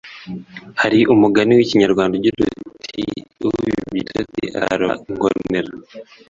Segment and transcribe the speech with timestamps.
[0.81, 3.03] Hari umugani w’ikinyarwanda ugira uti
[3.47, 5.71] “Ubibye ibitotsi asarura ingonera”